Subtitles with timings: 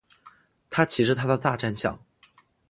[0.71, 1.99] 他骑着他的大战象。